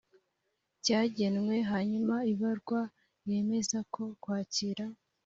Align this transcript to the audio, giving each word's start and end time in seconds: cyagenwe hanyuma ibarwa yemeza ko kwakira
cyagenwe 0.83 1.55
hanyuma 1.71 2.15
ibarwa 2.33 2.81
yemeza 3.29 3.77
ko 3.93 4.03
kwakira 4.21 4.85